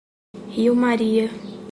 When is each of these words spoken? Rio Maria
Rio 0.55 0.73
Maria 0.75 1.29